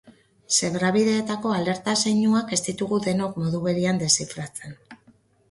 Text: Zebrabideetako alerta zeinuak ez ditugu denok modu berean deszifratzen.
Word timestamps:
Zebrabideetako 0.53 1.51
alerta 1.57 1.95
zeinuak 2.05 2.55
ez 2.57 2.59
ditugu 2.69 2.99
denok 3.09 3.39
modu 3.45 3.61
berean 3.69 4.03
deszifratzen. 4.07 4.77